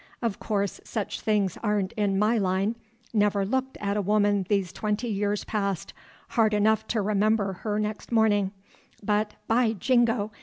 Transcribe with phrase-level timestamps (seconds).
[0.19, 2.75] Of course, such things ain't in my line,
[3.13, 5.93] never looked at a woman these twenty years past,
[6.29, 8.51] hard enough to remember her next morning,
[9.03, 10.31] but, by Jingo!